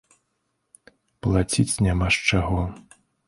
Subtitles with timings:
[1.27, 2.61] Плаціць няма з чаго.